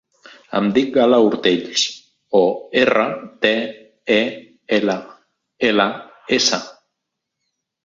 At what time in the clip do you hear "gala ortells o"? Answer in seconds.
0.93-2.41